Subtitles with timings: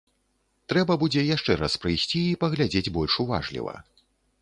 [0.73, 3.73] Трэба будзе яшчэ раз прыйсці і паглядзець больш уважліва.